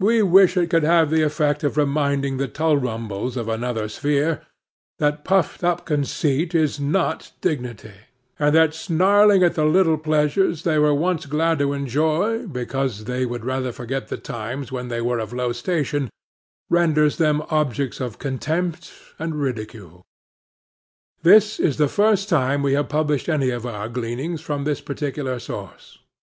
[0.00, 4.40] We wish it could have the effect of reminding the Tulrumbles of another sphere,
[4.98, 7.92] that puffed up conceit is not dignity,
[8.38, 13.26] and that snarling at the little pleasures they were once glad to enjoy, because they
[13.26, 16.08] would rather forget the times when they were of lower station,
[16.70, 20.02] renders them objects of contempt and ridicule.
[21.24, 25.38] This is the first time we have published any of our gleanings from this particular
[25.38, 25.98] source.